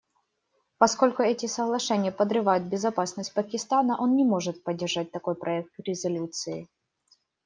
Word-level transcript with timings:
Поскольку 0.79 1.21
эти 1.21 1.45
соглашения 1.45 2.11
подрывают 2.11 2.63
безопасность 2.63 3.35
Пакистана, 3.35 3.95
он 3.99 4.15
не 4.15 4.23
может 4.25 4.63
поддержать 4.63 5.11
такой 5.11 5.35
проект 5.35 5.79
резолюции. 5.79 6.67